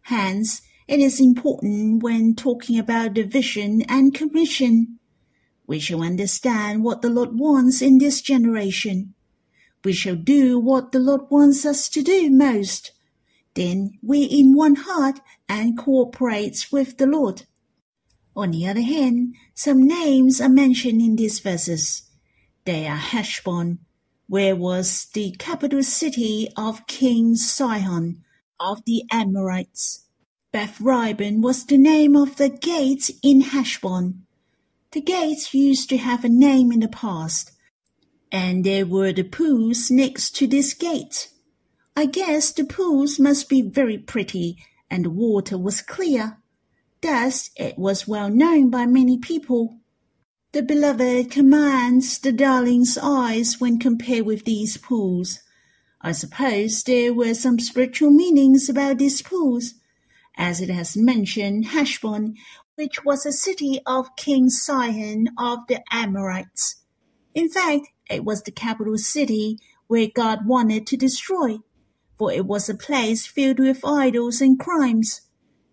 Hence, 0.02 0.62
it 0.88 1.00
is 1.00 1.20
important 1.20 2.04
when 2.04 2.36
talking 2.36 2.78
about 2.78 3.16
the 3.16 3.24
vision 3.24 3.82
and 3.84 4.14
commission. 4.14 5.00
We 5.66 5.80
shall 5.80 6.04
understand 6.04 6.84
what 6.84 7.02
the 7.02 7.10
Lord 7.10 7.40
wants 7.40 7.82
in 7.82 7.98
this 7.98 8.22
generation. 8.22 9.14
We 9.84 9.94
shall 9.94 10.16
do 10.16 10.60
what 10.60 10.92
the 10.92 11.00
Lord 11.00 11.22
wants 11.30 11.66
us 11.66 11.90
to 11.90 12.02
do 12.02 12.30
most 12.30 12.92
then 13.56 13.98
we 14.04 14.24
in 14.24 14.56
one 14.56 14.76
heart 14.76 15.20
and 15.50 15.78
cooperate 15.78 16.68
with 16.72 16.98
the 16.98 17.08
Lord. 17.08 17.44
On 18.36 18.52
the 18.52 18.68
other 18.68 18.82
hand, 18.82 19.36
some 19.54 19.88
names 19.88 20.42
are 20.42 20.50
mentioned 20.50 21.02
in 21.02 21.16
these 21.16 21.40
verses. 21.40 22.04
They 22.66 22.86
are 22.86 22.98
Heshbon, 22.98 23.80
where 24.28 24.56
was 24.56 25.08
the 25.14 25.32
capital 25.40 25.84
city 25.84 26.50
of 26.58 26.86
King 26.88 27.36
Sihon 27.36 28.24
of 28.60 28.84
the 28.86 29.04
Amorites. 29.12 30.06
Bath-rabbim 30.52 31.42
was 31.42 31.66
the 31.66 31.78
name 31.78 32.16
of 32.16 32.38
the 32.38 32.50
gate 32.50 33.10
in 33.22 33.42
Heshbon. 33.42 34.26
The 34.92 35.02
gates 35.02 35.54
used 35.54 35.90
to 35.90 35.98
have 35.98 36.24
a 36.24 36.30
name 36.30 36.72
in 36.72 36.80
the 36.80 36.88
past, 36.88 37.52
and 38.32 38.66
there 38.66 38.86
were 38.86 39.12
the 39.14 39.24
pools 39.24 39.92
next 39.92 40.36
to 40.38 40.48
this 40.48 40.74
gate. 40.74 41.30
I 41.98 42.08
guess 42.08 42.52
the 42.52 42.66
pools 42.66 43.20
must 43.22 43.48
be 43.48 43.62
very 43.62 43.98
pretty 43.98 44.58
and 44.92 45.06
the 45.06 45.10
water 45.10 45.58
was 45.58 45.82
clear. 45.82 46.38
Thus 47.02 47.52
it 47.56 47.78
was 47.78 48.06
well 48.06 48.30
known 48.30 48.70
by 48.70 48.86
many 48.86 49.18
people. 49.18 49.80
The 50.52 50.62
beloved 50.62 51.32
commands 51.32 52.20
the 52.20 52.34
darling's 52.34 52.98
eyes 53.02 53.62
when 53.62 53.80
compared 53.80 54.26
with 54.26 54.44
these 54.44 54.76
pools. 54.76 55.40
I 56.02 56.12
suppose 56.12 56.84
there 56.84 57.14
were 57.14 57.34
some 57.34 57.60
spiritual 57.60 58.12
meanings 58.12 58.68
about 58.68 58.98
these 58.98 59.22
pools, 59.22 59.76
as 60.36 60.60
it 60.60 60.70
has 60.70 60.98
mentioned 60.98 61.68
Heshbon, 61.68 62.36
which 62.76 63.06
was 63.06 63.26
a 63.26 63.32
city 63.32 63.80
of 63.86 64.18
King 64.18 64.50
Sihon 64.50 65.30
of 65.38 65.60
the 65.70 65.82
Amorites. 65.92 66.84
In 67.34 67.48
fact, 67.48 67.88
it 68.10 68.26
was 68.26 68.44
the 68.44 68.52
capital 68.52 68.98
city 68.98 69.60
where 69.88 70.08
God 70.14 70.46
wanted 70.46 70.86
to 70.88 70.98
destroy 70.98 71.60
for 72.18 72.32
it 72.32 72.46
was 72.46 72.70
a 72.70 72.76
place 72.76 73.26
filled 73.28 73.60
with 73.60 73.86
idols 73.86 74.42
and 74.42 74.60
crimes. 74.60 75.22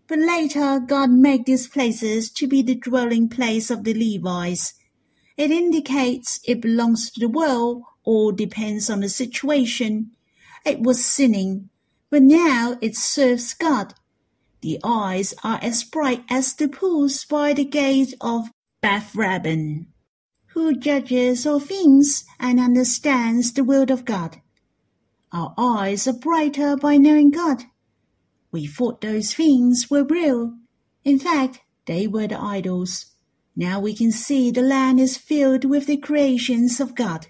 But 0.08 0.18
later 0.18 0.80
God 0.80 1.10
made 1.10 1.46
these 1.46 1.68
places 1.68 2.30
to 2.32 2.46
be 2.46 2.62
the 2.62 2.74
dwelling 2.74 3.28
place 3.28 3.70
of 3.70 3.84
the 3.84 3.94
Levites. 3.94 4.74
It 5.36 5.50
indicates 5.50 6.40
it 6.44 6.60
belongs 6.60 7.10
to 7.12 7.20
the 7.20 7.28
world 7.28 7.82
or 8.04 8.32
depends 8.32 8.90
on 8.90 9.00
the 9.00 9.08
situation. 9.08 10.10
It 10.66 10.80
was 10.80 11.04
sinning, 11.04 11.70
but 12.10 12.22
now 12.22 12.76
it 12.82 12.96
serves 12.96 13.54
God. 13.54 13.94
The 14.60 14.78
eyes 14.84 15.32
are 15.42 15.58
as 15.62 15.82
bright 15.82 16.24
as 16.28 16.54
the 16.54 16.68
pools 16.68 17.24
by 17.24 17.54
the 17.54 17.64
gate 17.64 18.14
of 18.20 18.50
Bath-rabbim, 18.82 19.86
who 20.48 20.76
judges 20.76 21.46
all 21.46 21.60
things 21.60 22.24
and 22.38 22.60
understands 22.60 23.52
the 23.52 23.64
will 23.64 23.90
of 23.90 24.04
God. 24.04 24.41
Our 25.32 25.54
eyes 25.56 26.06
are 26.06 26.12
brighter 26.12 26.76
by 26.76 26.98
knowing 26.98 27.30
God. 27.30 27.64
We 28.50 28.66
thought 28.66 29.00
those 29.00 29.32
things 29.32 29.88
were 29.90 30.04
real. 30.04 30.58
In 31.04 31.18
fact, 31.18 31.60
they 31.86 32.06
were 32.06 32.26
the 32.26 32.40
idols. 32.40 33.06
Now 33.56 33.80
we 33.80 33.94
can 33.94 34.12
see 34.12 34.50
the 34.50 34.62
land 34.62 35.00
is 35.00 35.16
filled 35.16 35.64
with 35.64 35.86
the 35.86 35.96
creations 35.96 36.80
of 36.80 36.94
God. 36.94 37.28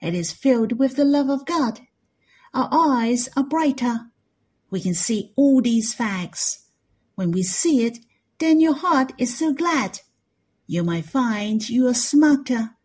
It 0.00 0.14
is 0.14 0.32
filled 0.32 0.78
with 0.78 0.96
the 0.96 1.04
love 1.04 1.28
of 1.28 1.44
God. 1.44 1.80
Our 2.54 2.68
eyes 2.72 3.28
are 3.36 3.44
brighter. 3.44 4.10
We 4.70 4.80
can 4.80 4.94
see 4.94 5.32
all 5.36 5.60
these 5.60 5.92
facts. 5.92 6.64
When 7.16 7.32
we 7.32 7.42
see 7.42 7.84
it, 7.84 7.98
then 8.38 8.60
your 8.60 8.74
heart 8.74 9.12
is 9.18 9.38
so 9.38 9.52
glad. 9.52 10.00
You 10.66 10.82
might 10.82 11.04
find 11.04 11.68
you 11.68 11.86
are 11.86 11.94
smarter. 11.94 12.75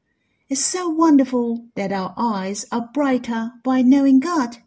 It's 0.51 0.65
so 0.65 0.89
wonderful 0.89 1.67
that 1.75 1.93
our 1.93 2.13
eyes 2.17 2.65
are 2.73 2.89
brighter 2.93 3.53
by 3.63 3.81
knowing 3.83 4.19
God. 4.19 4.57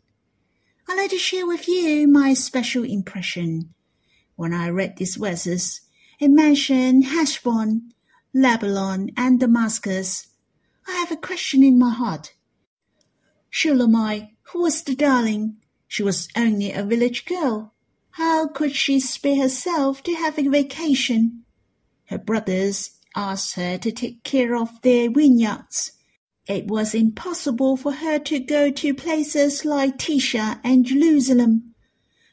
I'd 0.88 0.96
like 0.96 1.10
to 1.10 1.18
share 1.18 1.46
with 1.46 1.68
you 1.68 2.08
my 2.08 2.32
special 2.32 2.84
impression. 2.84 3.74
When 4.34 4.54
I 4.54 4.70
read 4.70 4.96
these 4.96 5.16
verses, 5.16 5.82
it 6.18 6.30
mentioned 6.30 7.04
Heshbon, 7.04 7.92
Lebanon, 8.32 9.10
and 9.14 9.38
Damascus. 9.38 10.28
I 10.88 10.92
have 10.92 11.12
a 11.12 11.18
question 11.18 11.62
in 11.62 11.78
my 11.78 11.92
heart. 11.92 12.32
Shulamite, 13.50 14.30
who 14.54 14.62
was 14.62 14.82
the 14.82 14.94
darling? 14.94 15.58
She 15.86 16.02
was 16.02 16.28
only 16.34 16.72
a 16.72 16.82
village 16.82 17.26
girl. 17.26 17.74
How 18.12 18.48
could 18.48 18.74
she 18.74 19.00
spare 19.00 19.42
herself 19.42 20.02
to 20.04 20.14
have 20.14 20.38
a 20.38 20.48
vacation? 20.48 21.44
Her 22.06 22.16
brothers 22.16 22.92
asked 23.14 23.54
her 23.54 23.78
to 23.78 23.92
take 23.92 24.24
care 24.24 24.56
of 24.56 24.80
their 24.82 25.10
vineyards. 25.10 25.92
It 26.46 26.66
was 26.66 26.94
impossible 26.94 27.76
for 27.76 27.92
her 27.92 28.18
to 28.18 28.38
go 28.38 28.70
to 28.70 28.94
places 28.94 29.64
like 29.64 29.98
Tirzah 29.98 30.60
and 30.62 30.84
Jerusalem. 30.84 31.74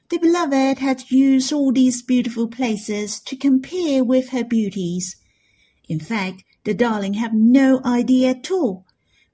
The 0.10 0.18
beloved 0.18 0.80
had 0.80 1.10
used 1.10 1.54
all 1.54 1.72
these 1.72 2.02
beautiful 2.02 2.50
places 2.50 3.22
to 3.22 3.38
compare 3.38 4.04
with 4.04 4.30
her 4.30 4.44
beauties. 4.44 5.16
In 5.88 6.02
fact, 6.02 6.44
the 6.66 6.74
darling 6.74 7.14
had 7.14 7.34
no 7.34 7.82
idea 7.86 8.32
at 8.32 8.52
all, 8.52 8.86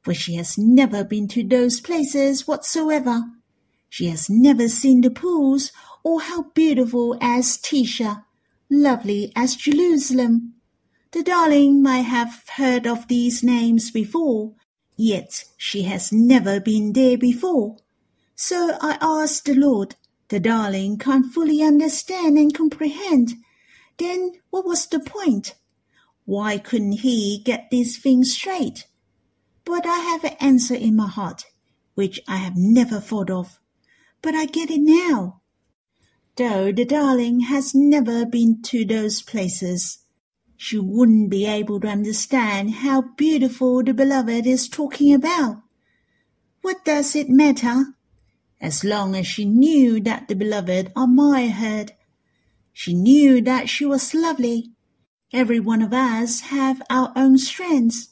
for 0.03 0.13
she 0.13 0.35
has 0.35 0.57
never 0.57 1.03
been 1.03 1.27
to 1.29 1.43
those 1.43 1.81
places 1.81 2.47
whatsoever. 2.47 3.23
She 3.89 4.07
has 4.07 4.29
never 4.29 4.67
seen 4.69 5.01
the 5.01 5.09
pools 5.09 5.71
or 6.03 6.21
how 6.21 6.43
beautiful 6.53 7.17
as 7.19 7.57
Tirzah, 7.57 8.25
lovely 8.69 9.31
as 9.35 9.55
Jerusalem. 9.55 10.53
The 11.17 11.23
darling 11.23 11.81
might 11.81 12.01
have 12.03 12.47
heard 12.47 12.85
of 12.85 13.07
these 13.07 13.41
names 13.41 13.89
before, 13.89 14.53
yet 14.95 15.45
she 15.57 15.81
has 15.81 16.11
never 16.13 16.59
been 16.59 16.93
there 16.93 17.17
before. 17.17 17.77
So 18.35 18.77
I 18.79 18.99
asked 19.01 19.45
the 19.45 19.55
Lord, 19.55 19.95
the 20.27 20.39
darling 20.39 20.99
can't 20.99 21.33
fully 21.33 21.63
understand 21.63 22.37
and 22.37 22.53
comprehend. 22.53 23.33
Then 23.97 24.33
what 24.51 24.63
was 24.63 24.85
the 24.85 24.99
point? 24.99 25.55
Why 26.25 26.59
couldn't 26.59 26.99
he 27.01 27.41
get 27.43 27.71
these 27.71 27.97
things 27.97 28.33
straight? 28.33 28.85
But 29.65 29.87
I 29.87 29.97
have 29.97 30.23
an 30.23 30.37
answer 30.39 30.75
in 30.75 30.95
my 30.95 31.07
heart, 31.07 31.45
which 31.95 32.19
I 32.27 32.37
have 32.37 32.55
never 32.55 32.99
thought 32.99 33.31
of. 33.31 33.57
But 34.21 34.35
I 34.35 34.45
get 34.45 34.69
it 34.69 34.81
now. 34.81 35.41
Though 36.35 36.71
the 36.71 36.85
darling 36.85 37.39
has 37.39 37.73
never 37.73 38.23
been 38.23 38.61
to 38.65 38.85
those 38.85 39.23
places, 39.23 39.97
she 40.57 40.79
wouldn't 40.79 41.29
be 41.29 41.45
able 41.45 41.79
to 41.79 41.87
understand 41.87 42.75
how 42.75 43.01
beautiful 43.15 43.83
the 43.83 43.93
beloved 43.93 44.47
is 44.47 44.67
talking 44.67 45.13
about. 45.13 45.61
What 46.61 46.83
does 46.83 47.15
it 47.15 47.29
matter? 47.29 47.93
As 48.59 48.83
long 48.83 49.15
as 49.15 49.27
she 49.27 49.45
knew 49.45 50.01
that 50.01 50.27
the 50.27 50.35
beloved 50.35 50.91
admired 50.97 51.51
her, 51.51 51.85
she 52.73 52.95
knew 52.95 53.39
that 53.41 53.69
she 53.69 53.85
was 53.85 54.15
lovely. 54.15 54.71
Every 55.31 55.59
one 55.59 55.83
of 55.83 55.93
us 55.93 56.41
have 56.41 56.81
our 56.89 57.13
own 57.15 57.37
strengths. 57.37 58.09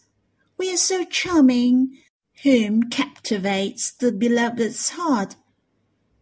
We 0.57 0.71
are 0.71 0.77
so 0.77 1.03
charming, 1.03 1.97
whom 2.43 2.83
captivates 2.83 3.91
the 3.91 4.11
beloved's 4.11 4.89
heart. 4.89 5.35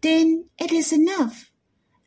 Then 0.02 0.46
it 0.58 0.72
is 0.72 0.94
enough 0.94 1.52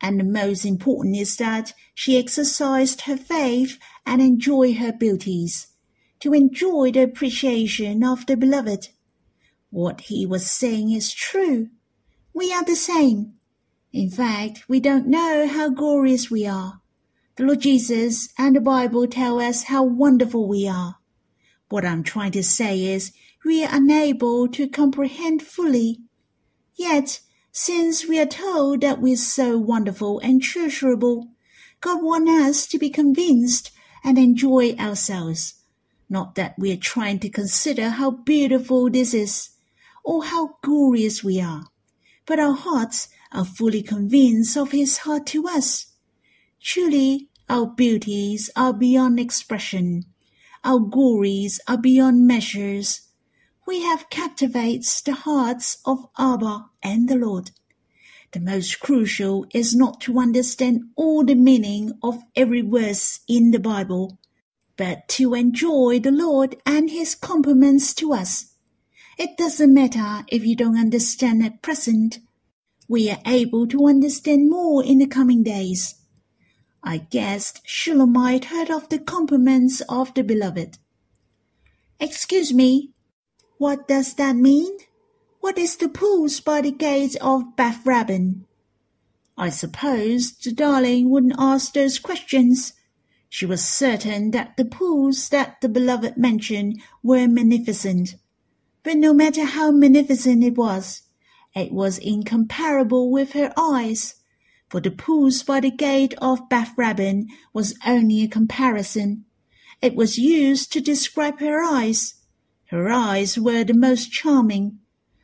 and 0.00 0.20
the 0.20 0.24
most 0.24 0.64
important 0.64 1.16
is 1.16 1.37
that 1.37 1.72
she 1.94 2.18
exercised 2.18 3.02
her 3.02 3.16
faith 3.16 3.79
and 4.07 4.23
enjoy 4.23 4.75
her 4.75 4.92
beauties, 4.92 5.66
to 6.21 6.33
enjoy 6.33 6.92
the 6.92 7.03
appreciation 7.03 8.03
of 8.05 8.25
the 8.27 8.37
beloved. 8.37 8.88
What 9.71 10.03
he 10.03 10.25
was 10.25 10.51
saying 10.51 10.92
is 10.92 11.12
true. 11.12 11.69
We 12.33 12.53
are 12.53 12.64
the 12.64 12.77
same. 12.77 13.35
In 13.92 14.09
fact, 14.11 14.69
we 14.69 14.81
don't 14.81 15.09
know 15.09 15.49
how 15.49 15.69
glorious 15.69 16.31
we 16.31 16.47
are. 16.47 16.81
The 17.37 17.45
Lord 17.45 17.61
Jesus 17.61 18.29
and 18.38 18.57
the 18.57 18.61
Bible 18.61 19.07
tell 19.07 19.40
us 19.40 19.64
how 19.64 19.83
wonderful 19.83 20.49
we 20.49 20.66
are. 20.66 20.97
What 21.69 21.85
I'm 21.85 22.03
trying 22.03 22.33
to 22.33 22.42
say 22.42 22.85
is 22.85 23.12
we 23.45 23.64
are 23.64 23.75
unable 23.75 24.49
to 24.49 24.69
comprehend 24.69 25.42
fully. 25.42 25.99
Yet 26.75 27.21
since 27.59 28.07
we 28.07 28.21
are 28.21 28.27
told 28.27 28.83
that 28.83 29.01
we're 29.01 29.16
so 29.16 29.57
wonderful 29.57 30.19
and 30.19 30.42
treasurable, 30.42 31.31
God 31.81 32.03
wants 32.03 32.31
us 32.31 32.66
to 32.66 32.79
be 32.79 32.90
convinced 32.90 33.71
and 34.07 34.16
enjoy 34.16 34.73
ourselves. 34.79 35.55
Not 36.09 36.37
that 36.37 36.55
we 36.59 36.73
are 36.73 36.79
trying 36.79 37.19
to 37.19 37.29
consider 37.29 37.90
how 37.90 38.11
beautiful 38.12 38.88
this 38.88 39.12
is 39.12 39.51
or 40.03 40.25
how 40.25 40.57
glorious 40.62 41.23
we 41.23 41.40
are, 41.40 41.64
but 42.25 42.40
our 42.40 42.55
hearts 42.55 43.09
are 43.33 43.45
fully 43.45 43.83
convinced 43.83 44.57
of 44.57 44.71
His 44.71 44.99
heart 44.99 45.27
to 45.27 45.47
us. 45.47 45.92
Truly, 46.62 47.29
our 47.49 47.66
beauties 47.66 48.49
are 48.57 48.73
beyond 48.73 49.21
expression. 49.21 50.05
Our 50.64 50.79
glories 50.79 51.61
are 51.69 51.77
beyond 51.77 52.27
measures 52.27 53.07
we 53.66 53.83
have 53.83 54.09
captivates 54.11 55.03
the 55.03 55.12
hearts 55.12 55.79
of 55.85 56.07
Abba 56.16 56.66
and 56.85 57.09
the 57.09 57.16
Lord. 57.16 57.51
The 58.33 58.41
most 58.41 58.81
crucial 58.81 59.47
is 59.55 59.75
not 59.75 60.01
to 60.03 60.19
understand 60.19 60.91
all 60.97 61.25
the 61.25 61.35
meaning 61.35 61.93
of 62.03 62.23
every 62.35 62.61
verse 62.61 63.21
in 63.29 63.51
the 63.51 63.61
Bible, 63.61 64.19
but 64.77 65.09
to 65.11 65.35
enjoy 65.35 66.01
the 66.01 66.11
Lord 66.11 66.57
and 66.67 66.91
His 66.91 67.15
compliments 67.15 67.95
to 67.95 68.12
us. 68.12 68.55
It 69.19 69.39
doesn't 69.39 69.73
matter 69.73 70.25
if 70.29 70.45
you 70.45 70.55
don't 70.57 70.79
understand 70.79 71.45
at 71.45 71.62
present. 71.62 72.19
We 72.89 73.11
are 73.11 73.21
able 73.27 73.67
to 73.69 73.87
understand 73.87 74.51
more 74.51 74.85
in 74.85 74.99
the 74.99 75.07
coming 75.07 75.43
days. 75.43 75.95
I 76.83 76.99
guessed 76.99 77.62
Shulamite 77.65 78.47
heard 78.47 78.71
of 78.71 78.89
the 78.91 78.99
compliments 78.99 79.81
of 79.89 80.12
the 80.15 80.23
beloved. 80.23 80.79
Excuse 81.99 82.53
me, 82.53 82.93
what 83.59 83.89
does 83.89 84.15
that 84.15 84.37
mean? 84.37 84.77
What 85.46 85.59
is 85.59 85.76
the 85.76 85.88
pools 85.88 86.40
by 86.40 86.61
the 86.61 86.72
gate 86.72 87.14
of 87.20 87.54
Bath-rabbim? 87.54 88.46
I 89.38 89.50
suppose 89.50 90.32
the 90.32 90.50
darling 90.50 91.09
wouldn't 91.09 91.37
ask 91.38 91.72
those 91.72 92.00
questions. 92.00 92.72
She 93.28 93.46
was 93.46 93.64
certain 93.64 94.32
that 94.32 94.56
the 94.56 94.64
pools 94.64 95.28
that 95.28 95.61
the 95.61 95.68
beloved 95.68 96.16
mentioned 96.16 96.82
were 97.00 97.28
magnificent. 97.28 98.16
But 98.82 98.96
no 98.96 99.14
matter 99.14 99.44
how 99.44 99.70
magnificent 99.70 100.42
it 100.42 100.56
was, 100.56 101.02
it 101.54 101.70
was 101.70 101.98
incomparable 101.98 103.12
with 103.12 103.35
her 103.35 103.52
eyes, 103.56 104.16
for 104.68 104.80
the 104.80 104.90
pools 104.90 105.44
by 105.44 105.61
the 105.61 105.70
gate 105.70 106.14
of 106.18 106.48
Bath-rabbim 106.48 107.26
was 107.52 107.78
only 107.87 108.24
a 108.24 108.28
comparison. 108.28 109.26
It 109.80 109.94
was 109.94 110.18
used 110.18 110.72
to 110.72 110.80
describe 110.80 111.38
her 111.38 111.62
eyes, 111.62 112.14
her 112.70 112.90
eyes 112.90 113.38
were 113.38 113.62
the 113.62 113.74
most 113.74 114.11
charming, 114.11 114.80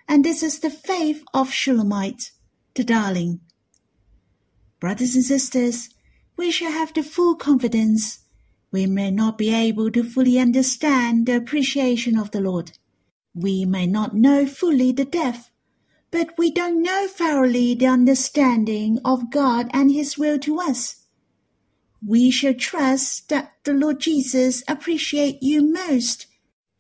and 0.09 0.25
this 0.25 0.43
is 0.43 0.61
the 0.61 0.71
faith 0.71 1.25
of 1.33 1.53
Shulamite, 1.53 2.31
the 2.75 2.85
darling. 2.85 3.41
Brothers 4.81 5.15
and 5.15 5.25
sisters, 5.25 5.91
we 6.37 6.51
shall 6.51 6.73
have 6.73 6.93
the 6.93 7.03
full 7.03 7.37
confidence. 7.37 8.21
We 8.71 8.87
may 8.87 9.11
not 9.11 9.39
be 9.39 9.55
able 9.55 9.91
to 9.93 10.03
fully 10.03 10.39
understand 10.39 11.27
the 11.27 11.37
appreciation 11.37 12.19
of 12.19 12.31
the 12.31 12.41
Lord. 12.41 12.73
We 13.35 13.65
may 13.65 13.87
not 13.87 14.15
know 14.15 14.47
fully 14.47 14.93
the 14.93 15.05
depth, 15.05 15.51
but 16.11 16.37
we 16.37 16.51
don't 16.51 16.83
know 16.83 17.07
thoroughly 17.09 17.75
the 17.75 17.87
understanding 17.87 18.99
of 19.05 19.31
God 19.31 19.69
and 19.73 19.91
His 19.91 20.19
will 20.19 20.39
to 20.41 20.59
us. 20.61 21.05
We 22.07 22.31
shall 22.31 22.55
trust 22.55 23.29
that 23.29 23.53
the 23.65 23.73
Lord 23.73 24.01
Jesus 24.01 24.65
appreciate 24.67 25.43
you 25.43 25.63
most 25.63 26.27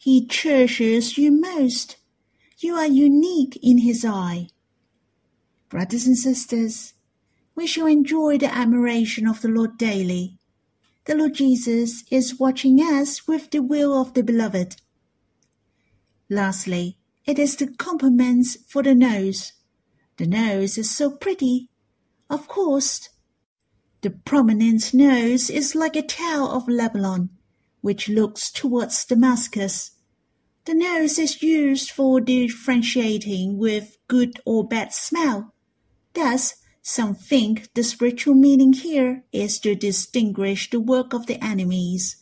he 0.02 0.26
cherishes 0.26 1.16
you 1.16 1.30
most. 1.30 1.96
You 2.62 2.76
are 2.76 2.86
unique 2.86 3.58
in 3.60 3.78
His 3.78 4.04
eye. 4.04 4.46
Brothers 5.68 6.06
and 6.06 6.16
sisters, 6.16 6.94
we 7.56 7.66
shall 7.66 7.88
enjoy 7.88 8.38
the 8.38 8.54
admiration 8.54 9.26
of 9.26 9.42
the 9.42 9.48
Lord 9.48 9.76
daily. 9.76 10.38
The 11.06 11.16
Lord 11.16 11.34
Jesus 11.34 12.04
is 12.08 12.38
watching 12.38 12.78
us 12.78 13.26
with 13.26 13.50
the 13.50 13.64
will 13.64 14.00
of 14.00 14.14
the 14.14 14.22
Beloved. 14.22 14.76
Lastly, 16.30 16.98
it 17.26 17.36
is 17.36 17.56
the 17.56 17.66
compliments 17.66 18.56
for 18.68 18.84
the 18.84 18.94
nose. 18.94 19.54
The 20.18 20.26
nose 20.28 20.78
is 20.78 20.96
so 20.96 21.10
pretty. 21.10 21.68
Of 22.30 22.46
course, 22.46 23.08
the 24.02 24.10
prominent 24.10 24.94
nose 24.94 25.50
is 25.50 25.74
like 25.74 25.96
a 25.96 26.02
tower 26.02 26.50
of 26.50 26.68
Lebanon, 26.68 27.30
which 27.80 28.08
looks 28.08 28.52
towards 28.52 29.04
Damascus. 29.04 29.91
The 30.64 30.74
nose 30.74 31.18
is 31.18 31.42
used 31.42 31.90
for 31.90 32.20
differentiating 32.20 33.58
with 33.58 33.96
good 34.06 34.38
or 34.46 34.66
bad 34.66 34.92
smell. 34.92 35.52
Thus, 36.14 36.54
some 36.82 37.16
think 37.16 37.74
the 37.74 37.82
spiritual 37.82 38.34
meaning 38.34 38.72
here 38.72 39.24
is 39.32 39.58
to 39.60 39.74
distinguish 39.74 40.70
the 40.70 40.78
work 40.78 41.12
of 41.12 41.26
the 41.26 41.42
enemies, 41.42 42.16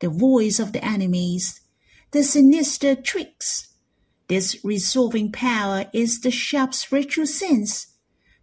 the 0.00 0.10
voice 0.10 0.58
of 0.58 0.72
the 0.72 0.84
enemies, 0.84 1.62
the 2.10 2.22
sinister 2.22 2.94
tricks. 2.94 3.68
This 4.28 4.62
resolving 4.62 5.32
power 5.32 5.86
is 5.94 6.20
the 6.20 6.30
sharp 6.30 6.74
spiritual 6.74 7.26
sense. 7.26 7.94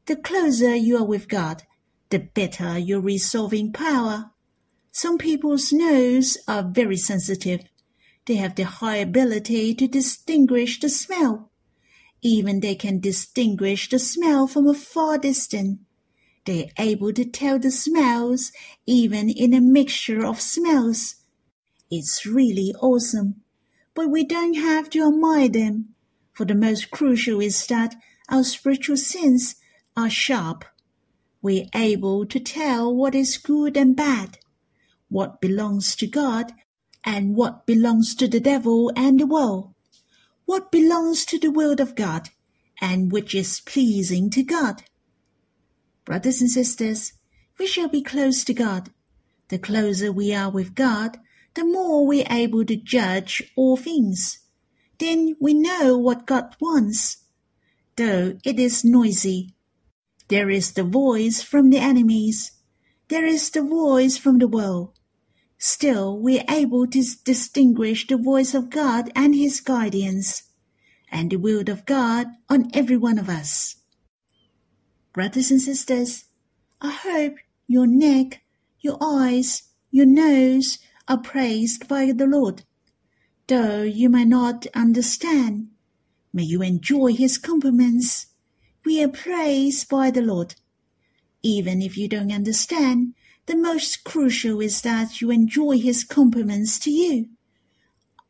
The 0.08 0.16
closer 0.16 0.76
you 0.76 0.98
are 0.98 1.06
with 1.06 1.28
God, 1.28 1.64
the 2.10 2.20
better 2.20 2.80
your 2.80 3.00
resolving 3.00 3.72
power. 3.72 4.32
Some 4.92 5.20
people's 5.20 5.72
nose 5.72 6.36
are 6.48 6.64
very 6.64 6.98
sensitive 6.98 7.62
they 8.26 8.36
have 8.36 8.56
the 8.56 8.64
high 8.64 8.98
ability 8.98 9.76
to 9.76 9.88
distinguish 9.88 10.80
the 10.80 10.90
smell. 10.90 11.52
Even 12.22 12.60
they 12.60 12.76
can 12.76 13.00
distinguish 13.00 13.90
the 13.90 14.00
smell 14.00 14.48
from 14.48 14.68
a 14.68 14.74
far 14.74 15.18
distance. 15.18 15.80
They 16.46 16.66
are 16.66 16.72
able 16.78 17.14
to 17.14 17.26
tell 17.26 17.60
the 17.60 17.72
smells 17.72 18.52
even 18.86 19.30
in 19.30 19.54
a 19.54 19.62
mixture 19.62 20.26
of 20.26 20.42
smells. 20.42 21.16
It's 21.92 22.26
really 22.26 22.74
awesome. 22.82 23.42
But 23.94 24.10
we 24.10 24.24
don't 24.24 24.56
have 24.56 24.90
to 24.92 25.08
admire 25.08 25.50
them, 25.50 25.96
for 26.34 26.46
the 26.46 26.56
most 26.56 26.92
crucial 26.92 27.40
is 27.40 27.66
that 27.68 27.96
our 28.30 28.44
spiritual 28.44 28.98
senses 28.98 29.56
are 29.96 30.10
sharp. 30.10 30.66
We're 31.42 31.68
able 31.74 32.26
to 32.26 32.40
tell 32.40 32.94
what 32.94 33.16
is 33.16 33.38
good 33.38 33.78
and 33.78 33.96
bad, 33.96 34.40
what 35.10 35.40
belongs 35.40 35.96
to 35.98 36.08
God 36.08 36.54
and 37.06 37.36
what 37.36 37.68
belongs 37.68 38.16
to 38.16 38.28
the 38.28 38.40
devil 38.40 38.92
and 38.96 39.20
the 39.20 39.28
world, 39.28 39.74
what 40.46 40.72
belongs 40.72 41.24
to 41.26 41.38
the 41.38 41.52
will 41.52 41.80
of 41.80 41.96
God, 41.96 42.30
and 42.82 43.12
which 43.12 43.36
is 43.36 43.62
pleasing 43.62 44.30
to 44.32 44.44
God. 44.44 44.84
Brothers 46.04 46.42
and 46.42 46.50
sisters, 46.50 47.14
we 47.60 47.68
shall 47.68 47.88
be 47.88 48.02
close 48.02 48.44
to 48.44 48.54
God. 48.54 48.90
The 49.50 49.60
closer 49.60 50.12
we 50.12 50.34
are 50.34 50.50
with 50.50 50.74
God, 50.74 51.20
the 51.54 51.64
more 51.64 52.06
we're 52.06 52.28
able 52.30 52.66
to 52.66 52.76
judge 52.76 53.52
all 53.56 53.78
things. 53.78 54.40
Then 54.98 55.36
we 55.40 55.54
know 55.54 55.98
what 55.98 56.26
God 56.26 56.56
wants. 56.60 57.18
Though 57.96 58.38
it 58.44 58.60
is 58.60 58.84
noisy, 58.84 59.56
there 60.28 60.50
is 60.50 60.74
the 60.74 60.84
voice 60.84 61.42
from 61.42 61.70
the 61.70 61.78
enemies. 61.78 62.52
There 63.10 63.26
is 63.26 63.50
the 63.52 63.62
voice 63.62 64.18
from 64.18 64.40
the 64.40 64.48
world. 64.48 64.98
Still, 65.58 66.20
we 66.20 66.40
are 66.40 66.46
able 66.50 66.86
to 66.88 67.04
distinguish 67.24 68.08
the 68.08 68.18
voice 68.18 68.54
of 68.54 68.70
God 68.70 69.12
and 69.16 69.34
His 69.34 69.62
guidance, 69.62 70.44
and 71.10 71.32
the 71.32 71.38
will 71.38 71.70
of 71.70 71.86
God 71.86 72.28
on 72.50 72.70
every 72.74 72.98
one 72.98 73.18
of 73.18 73.30
us. 73.30 73.78
Brothers 75.14 75.52
and 75.52 75.62
sisters, 75.62 76.26
I 76.82 76.92
hope 76.92 77.36
your 77.68 77.88
neck, 77.88 78.42
your 78.82 78.98
eyes, 79.02 79.64
your 79.92 80.06
nose 80.06 80.78
are 81.08 81.18
praised 81.18 81.88
by 81.88 82.12
the 82.12 82.28
Lord. 82.28 82.64
Though 83.48 83.84
you 83.84 84.10
may 84.10 84.26
not 84.26 84.68
understand, 84.76 85.70
may 86.34 86.44
you 86.44 86.62
enjoy 86.62 87.14
His 87.14 87.38
compliments. 87.38 88.28
We 88.84 89.02
are 89.02 89.08
praised 89.08 89.88
by 89.88 90.12
the 90.12 90.22
Lord. 90.22 90.56
Even 91.42 91.82
if 91.82 91.96
you 91.96 92.08
don't 92.10 92.32
understand, 92.32 93.14
the 93.46 93.56
most 93.56 94.04
crucial 94.04 94.60
is 94.62 94.82
that 94.82 95.22
you 95.22 95.32
enjoy 95.32 95.78
his 95.80 96.04
compliments 96.04 96.80
to 96.80 96.92
you. 96.92 97.30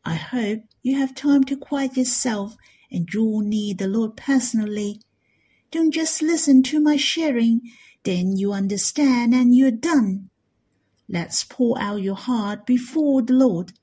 I 0.03 0.15
hope 0.15 0.63
you 0.83 0.97
have 0.97 1.15
time 1.15 1.43
to 1.45 1.57
quiet 1.57 1.97
yourself 1.97 2.55
and 2.91 3.05
draw 3.05 3.39
near 3.39 3.73
the 3.73 3.87
Lord 3.87 4.15
personally. 4.17 5.01
Don't 5.71 5.91
just 5.91 6.21
listen 6.21 6.63
to 6.63 6.79
my 6.79 6.95
sharing, 6.95 7.61
then 8.03 8.37
you 8.37 8.53
understand 8.53 9.33
and 9.33 9.55
you're 9.55 9.71
done. 9.71 10.29
Let's 11.07 11.43
pour 11.43 11.79
out 11.79 12.01
your 12.01 12.15
heart 12.15 12.65
before 12.65 13.21
the 13.21 13.33
Lord. 13.33 13.73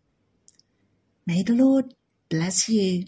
May 1.27 1.43
the 1.43 1.55
Lord 1.55 1.95
bless 2.29 2.69
you. 2.69 3.07